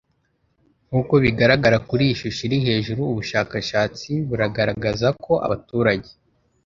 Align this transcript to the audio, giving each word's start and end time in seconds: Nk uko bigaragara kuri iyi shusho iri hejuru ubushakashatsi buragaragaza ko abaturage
Nk 0.87 0.93
uko 1.01 1.13
bigaragara 1.23 1.77
kuri 1.87 2.01
iyi 2.05 2.15
shusho 2.19 2.41
iri 2.47 2.57
hejuru 2.65 3.01
ubushakashatsi 3.11 4.11
buragaragaza 4.27 5.07
ko 5.23 5.33
abaturage 5.45 6.09